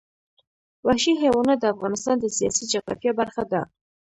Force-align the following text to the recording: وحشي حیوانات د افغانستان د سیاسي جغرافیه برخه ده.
وحشي 0.87 1.13
حیوانات 1.23 1.57
د 1.61 1.65
افغانستان 1.73 2.15
د 2.19 2.25
سیاسي 2.37 2.63
جغرافیه 2.73 3.11
برخه 3.19 3.43
ده. 3.51 3.61